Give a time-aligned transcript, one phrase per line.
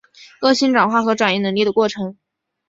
[0.41, 2.17] 恶性转化和转移能力的过程。